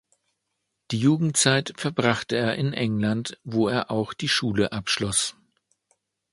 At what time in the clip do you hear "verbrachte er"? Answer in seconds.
1.77-2.55